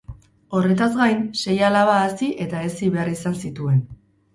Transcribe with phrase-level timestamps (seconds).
[0.59, 3.91] Horretaz gain, sei alaba hazi eta hezi behar izan zituen.